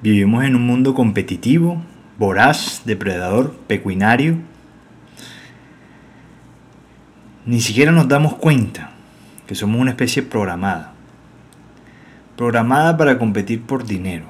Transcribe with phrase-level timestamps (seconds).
[0.00, 1.82] Vivimos en un mundo competitivo,
[2.18, 4.36] voraz, depredador, pecuinario.
[7.44, 8.90] Ni siquiera nos damos cuenta
[9.48, 10.92] que somos una especie programada.
[12.36, 14.26] Programada para competir por dinero.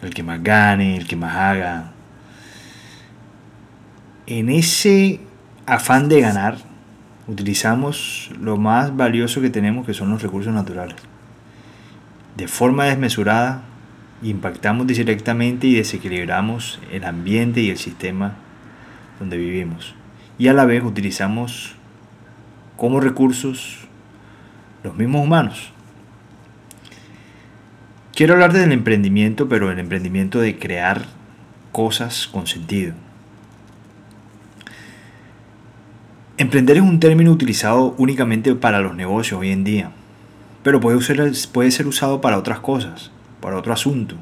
[0.00, 1.90] El que más gane, el que más haga.
[4.28, 5.18] En ese
[5.66, 6.58] afán de ganar,
[7.26, 10.94] utilizamos lo más valioso que tenemos, que son los recursos naturales.
[12.36, 13.62] De forma desmesurada,
[14.30, 18.34] impactamos directamente y desequilibramos el ambiente y el sistema
[19.18, 19.94] donde vivimos.
[20.38, 21.74] Y a la vez utilizamos
[22.76, 23.86] como recursos
[24.82, 25.72] los mismos humanos.
[28.14, 31.06] Quiero hablar del emprendimiento, pero el emprendimiento de crear
[31.72, 32.94] cosas con sentido.
[36.38, 39.90] Emprender es un término utilizado únicamente para los negocios hoy en día,
[40.62, 40.98] pero puede
[41.52, 43.10] puede ser usado para otras cosas
[43.44, 44.16] para otro asunto.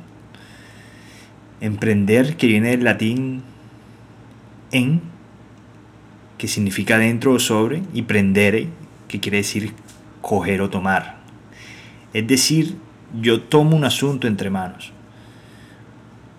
[1.61, 3.45] Emprender, que viene del latín
[4.73, 5.01] en,
[6.39, 8.67] que significa dentro o sobre, y prendere,
[9.07, 9.75] que quiere decir
[10.23, 11.19] coger o tomar.
[12.13, 12.75] Es decir,
[13.21, 14.93] yo tomo un asunto entre manos.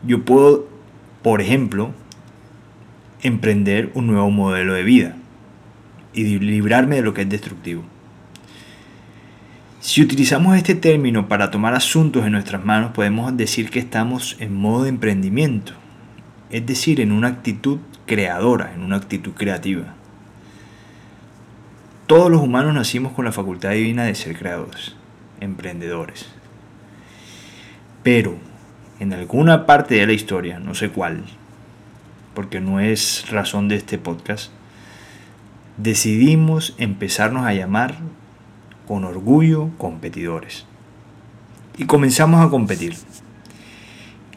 [0.05, 0.67] Yo puedo,
[1.21, 1.91] por ejemplo,
[3.21, 5.15] emprender un nuevo modelo de vida
[6.13, 7.92] y librarme de lo que es destructivo.
[9.83, 14.55] Si utilizamos este término para tomar asuntos en nuestras manos, podemos decir que estamos en
[14.55, 15.73] modo de emprendimiento,
[16.49, 19.93] es decir, en una actitud creadora, en una actitud creativa.
[22.07, 24.95] Todos los humanos nacimos con la facultad divina de ser creadores,
[25.41, 26.27] emprendedores.
[28.03, 28.37] Pero
[29.01, 31.25] en alguna parte de la historia, no sé cuál,
[32.33, 34.49] porque no es razón de este podcast,
[35.75, 37.97] decidimos empezarnos a llamar
[38.87, 40.65] con orgullo competidores.
[41.77, 42.95] Y comenzamos a competir.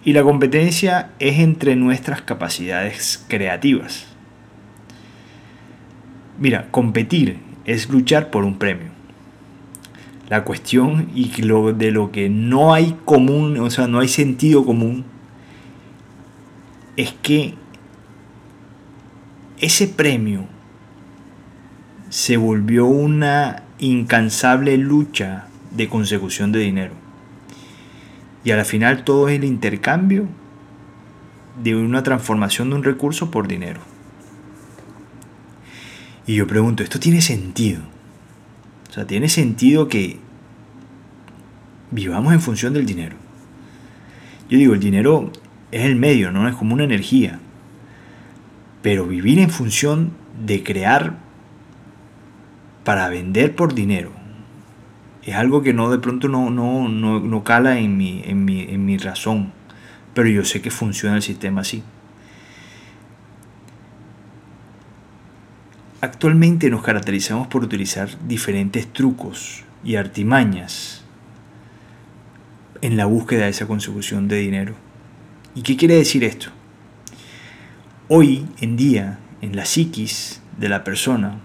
[0.04, 4.06] Y la competencia es entre nuestras capacidades creativas.
[6.38, 8.88] Mira, competir es luchar por un premio.
[10.28, 14.64] La cuestión y lo, de lo que no hay común, o sea, no hay sentido
[14.64, 15.04] común,
[16.96, 17.54] es que
[19.58, 20.46] ese premio
[22.08, 26.94] se volvió una incansable lucha de consecución de dinero.
[28.44, 30.26] Y al final todo es el intercambio
[31.62, 33.80] de una transformación de un recurso por dinero.
[36.26, 37.82] Y yo pregunto, ¿esto tiene sentido?
[38.88, 40.18] O sea, ¿tiene sentido que
[41.90, 43.16] vivamos en función del dinero?
[44.48, 45.32] Yo digo, el dinero
[45.72, 47.40] es el medio, no es como una energía.
[48.82, 50.12] Pero vivir en función
[50.44, 51.25] de crear
[52.86, 54.12] para vender por dinero
[55.24, 58.86] es algo que no de pronto no, no, no, cala en mi, en, mi, en
[58.86, 59.52] mi razón,
[60.14, 61.82] pero yo sé que funciona el sistema así.
[66.00, 71.02] Actualmente nos caracterizamos por utilizar diferentes trucos y artimañas
[72.82, 74.76] en la búsqueda de esa consecución de dinero.
[75.56, 76.50] ¿Y qué quiere decir esto?
[78.06, 81.40] Hoy en día, en la psiquis de la persona,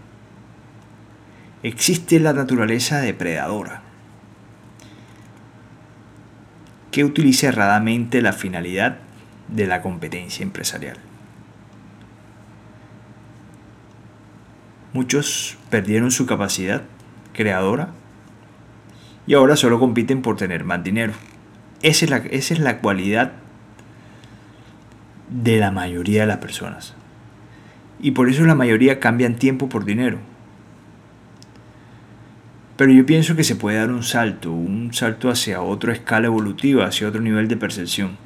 [1.64, 3.82] existe la naturaleza depredadora,
[6.92, 8.98] que utiliza erradamente la finalidad
[9.48, 10.98] de la competencia empresarial.
[14.94, 16.84] Muchos perdieron su capacidad
[17.34, 17.90] creadora
[19.26, 21.14] y ahora solo compiten por tener más dinero.
[21.82, 23.32] Esa es la, esa es la cualidad
[25.30, 26.94] de la mayoría de las personas.
[28.02, 30.18] Y por eso la mayoría cambian tiempo por dinero.
[32.82, 36.88] Pero yo pienso que se puede dar un salto, un salto hacia otra escala evolutiva,
[36.88, 38.18] hacia otro nivel de percepción.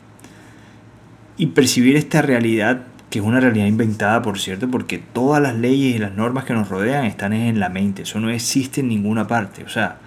[1.35, 5.97] Y percibir esta realidad, que es una realidad inventada, por cierto, porque todas las leyes
[5.97, 9.27] y las normas que nos rodean están en la mente, eso no existe en ninguna
[9.27, 9.65] parte.
[9.65, 9.97] O sea,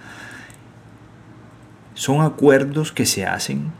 [1.93, 3.71] son acuerdos que se hacen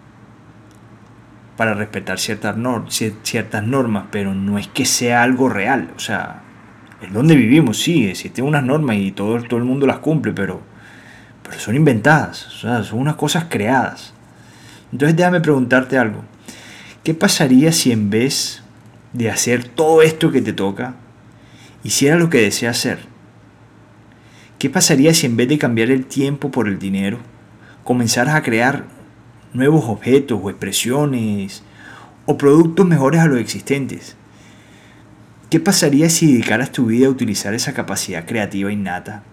[1.57, 5.89] para respetar ciertas, normas, pero no es que sea algo real.
[5.95, 6.43] O sea,
[7.01, 10.61] en donde vivimos, sí, existen unas normas y todo, todo el mundo las cumple, pero,
[11.43, 14.13] pero son inventadas, o sea, son unas cosas creadas.
[14.91, 16.23] Entonces déjame preguntarte algo.
[17.03, 18.63] ¿Qué pasaría si en vez
[19.13, 20.95] de hacer todo esto que te toca,
[21.83, 22.99] hiciera lo que deseas hacer?
[24.57, 27.19] ¿Qué pasaría si en vez de cambiar el tiempo por el dinero,
[27.85, 28.85] comenzaras a crear
[29.53, 31.63] nuevos objetos o expresiones
[32.25, 34.17] o productos mejores a los existentes?
[35.49, 39.23] ¿Qué pasaría si dedicaras tu vida a utilizar esa capacidad creativa innata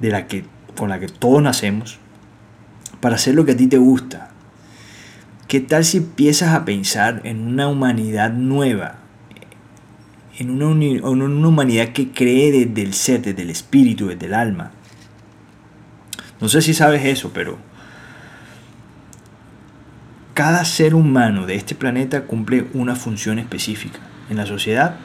[0.00, 0.44] de la que,
[0.78, 1.98] con la que todos nacemos
[3.00, 4.30] para hacer lo que a ti te gusta?
[5.46, 9.00] ¿Qué tal si empiezas a pensar en una humanidad nueva?
[10.38, 14.70] En una, una humanidad que cree desde el ser, desde el espíritu, desde el alma.
[16.40, 17.58] No sé si sabes eso, pero
[20.32, 24.00] cada ser humano de este planeta cumple una función específica
[24.30, 24.96] en la sociedad,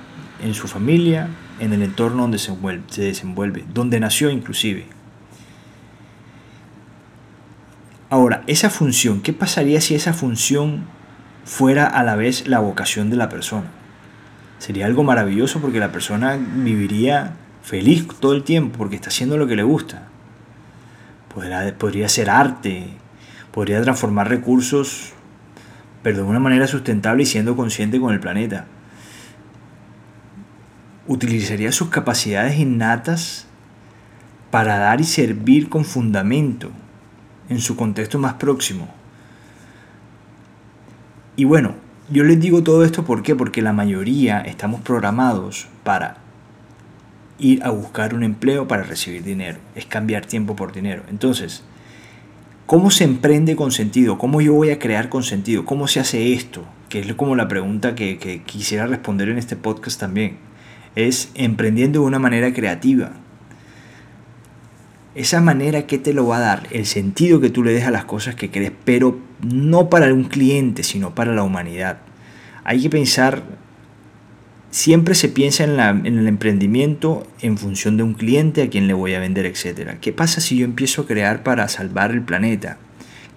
[0.41, 1.27] en su familia,
[1.59, 4.85] en el entorno donde se desenvuelve, donde nació inclusive.
[8.09, 10.85] Ahora, esa función, ¿qué pasaría si esa función
[11.43, 13.65] fuera a la vez la vocación de la persona?
[14.59, 17.33] Sería algo maravilloso porque la persona viviría
[17.63, 20.07] feliz todo el tiempo porque está haciendo lo que le gusta.
[21.77, 22.87] podría ser arte,
[23.51, 25.11] podría transformar recursos,
[26.03, 28.67] pero de una manera sustentable y siendo consciente con el planeta.
[31.07, 33.45] Utilizaría sus capacidades innatas
[34.51, 36.71] para dar y servir con fundamento
[37.49, 38.87] en su contexto más próximo.
[41.35, 41.75] Y bueno,
[42.09, 43.35] yo les digo todo esto ¿por qué?
[43.35, 46.17] porque la mayoría estamos programados para
[47.37, 49.57] ir a buscar un empleo para recibir dinero.
[49.75, 51.03] Es cambiar tiempo por dinero.
[51.09, 51.63] Entonces,
[52.65, 54.17] ¿cómo se emprende con sentido?
[54.17, 55.65] ¿Cómo yo voy a crear con sentido?
[55.65, 56.63] ¿Cómo se hace esto?
[56.89, 60.37] Que es como la pregunta que, que quisiera responder en este podcast también.
[60.95, 63.13] Es emprendiendo de una manera creativa
[65.15, 67.91] esa manera que te lo va a dar, el sentido que tú le des a
[67.91, 71.99] las cosas que crees, pero no para un cliente, sino para la humanidad.
[72.65, 73.43] Hay que pensar,
[74.71, 78.93] siempre se piensa en, en el emprendimiento en función de un cliente a quien le
[78.93, 79.95] voy a vender, etc.
[80.01, 82.77] ¿Qué pasa si yo empiezo a crear para salvar el planeta?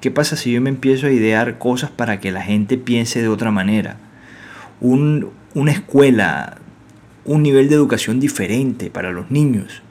[0.00, 3.28] ¿Qué pasa si yo me empiezo a idear cosas para que la gente piense de
[3.28, 3.98] otra manera?
[4.80, 6.57] Un, una escuela,
[7.28, 9.82] un nivel de educación diferente para los niños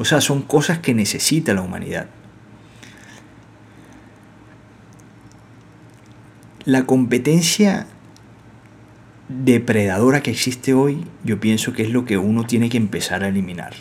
[0.00, 2.08] o sea, son cosas que necesita la humanidad.
[6.64, 7.86] La competencia
[9.28, 13.28] depredadora que existe hoy, yo pienso que es lo que uno tiene que empezar a
[13.28, 13.74] eliminar.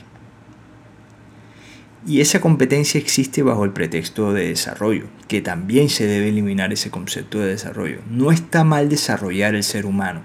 [2.06, 6.92] Y esa competencia existe bajo el pretexto de desarrollo, que también se debe eliminar ese
[6.92, 8.00] concepto de desarrollo.
[8.10, 10.24] No está mal desarrollar el ser humano.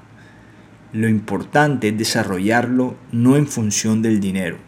[0.94, 4.58] Lo importante es desarrollarlo no en función del dinero,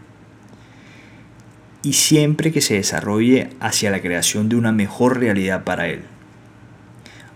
[1.84, 6.02] y siempre que se desarrolle hacia la creación de una mejor realidad para él.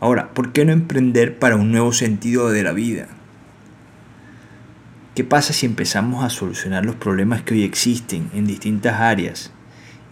[0.01, 3.07] Ahora, ¿por qué no emprender para un nuevo sentido de la vida?
[5.15, 9.53] ¿Qué pasa si empezamos a solucionar los problemas que hoy existen en distintas áreas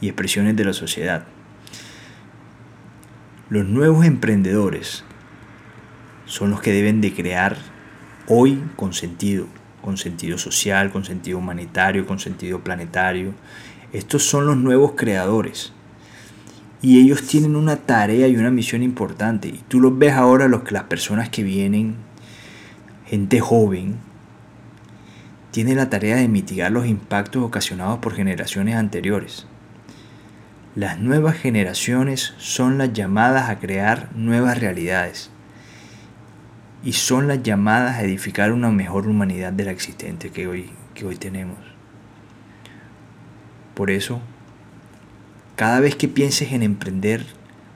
[0.01, 1.25] y expresiones de la sociedad?
[3.51, 5.03] Los nuevos emprendedores
[6.27, 7.57] son los que deben de crear
[8.29, 9.47] hoy con sentido,
[9.83, 13.35] con sentido social, con sentido humanitario, con sentido planetario
[13.93, 15.73] estos son los nuevos creadores.
[16.83, 19.49] Y ellos tienen una tarea y una misión importante.
[19.49, 21.97] Y tú los ves ahora, los, las personas que vienen,
[23.07, 23.97] gente joven,
[25.51, 29.47] tiene la tarea de mitigar los impactos ocasionados por generaciones anteriores.
[30.77, 35.31] Las nuevas generaciones son las llamadas a crear nuevas realidades
[36.85, 41.05] y son las llamadas a edificar una mejor humanidad de la existente que hoy, que
[41.05, 41.59] hoy tenemos.
[43.75, 44.21] Por eso,
[45.57, 47.27] cada vez que pienses en emprender,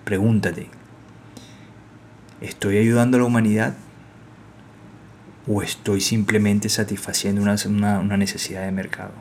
[0.04, 0.69] pregúntate,
[2.40, 3.75] ¿estoy ayudando a la humanidad?
[5.49, 9.12] ¿O estoy simplemente satisfaciendo una, necesidad de mercado?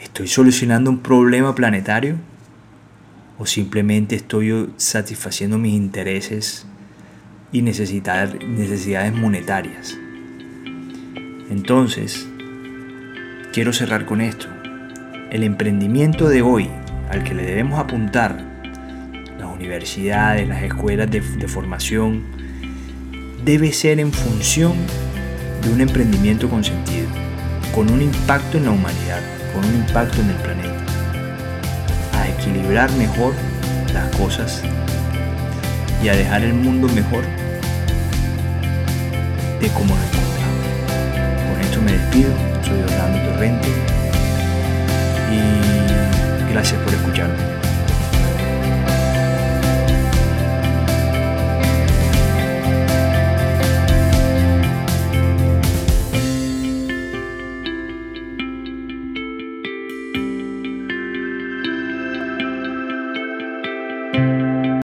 [0.00, 2.16] ¿Estoy solucionando un problema planetario?
[3.38, 6.66] ¿O simplemente estoy satisfaciendo mis intereses
[7.52, 9.96] y necesidades monetarias?
[11.50, 12.28] Entonces,
[13.52, 14.46] quiero cerrar con esto.
[15.30, 16.68] El emprendimiento de hoy
[17.10, 18.38] al que le debemos apuntar,
[19.38, 22.22] las universidades, las escuelas de, formación,
[23.44, 24.74] debe ser en función
[25.62, 27.08] de un emprendimiento con sentido,
[27.74, 29.20] con un impacto en la humanidad,
[29.54, 30.84] con un impacto en el planeta,
[32.14, 33.32] a equilibrar mejor
[33.94, 34.62] las cosas
[36.02, 37.24] y a dejar el mundo mejor
[39.60, 41.52] de como lo encontramos.
[41.52, 42.30] Con esto me despido,
[42.62, 43.68] soy Orlando Torrente
[45.32, 47.57] y gracias por escucharme.